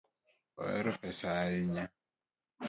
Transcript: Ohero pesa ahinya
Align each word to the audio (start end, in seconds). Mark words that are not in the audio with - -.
Ohero 0.61 0.91
pesa 1.01 1.27
ahinya 1.43 1.83